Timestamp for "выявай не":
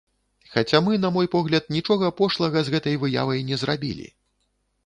3.05-3.55